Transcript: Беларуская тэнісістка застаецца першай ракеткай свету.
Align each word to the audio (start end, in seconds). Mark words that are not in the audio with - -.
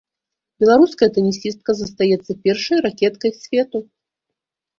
Беларуская 0.61 1.09
тэнісістка 1.17 1.75
застаецца 1.81 2.31
першай 2.49 2.77
ракеткай 2.87 3.31
свету. 3.41 3.77